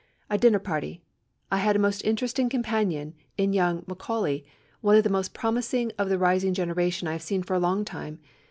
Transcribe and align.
A 0.31 0.37
dinner 0.39 0.57
party. 0.57 1.03
I 1.51 1.57
had 1.57 1.75
a 1.75 1.77
most 1.77 2.01
interesting 2.03 2.49
companion 2.49 3.13
in 3.37 3.53
young 3.53 3.83
Macaulay, 3.85 4.43
one 4.81 4.95
of 4.95 5.03
the 5.03 5.11
most 5.13 5.35
promising 5.35 5.91
of 5.99 6.09
the 6.09 6.17
rising 6.17 6.55
generation 6.55 7.07
I 7.07 7.11
have 7.11 7.21
seen 7.21 7.43
for 7.43 7.53
a 7.53 7.59
long 7.59 7.85
time. 7.85 8.17